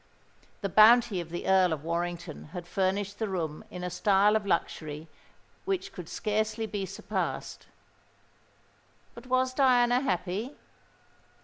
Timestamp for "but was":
9.13-9.53